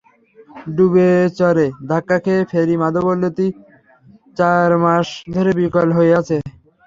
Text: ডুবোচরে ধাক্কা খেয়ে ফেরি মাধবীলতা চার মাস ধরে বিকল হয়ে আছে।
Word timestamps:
ডুবোচরে 0.75 1.67
ধাক্কা 1.89 2.17
খেয়ে 2.23 2.43
ফেরি 2.51 2.75
মাধবীলতা 2.81 3.47
চার 4.37 4.69
মাস 4.83 5.07
ধরে 5.33 5.51
বিকল 5.59 5.87
হয়ে 5.97 6.13
আছে। 6.19 6.37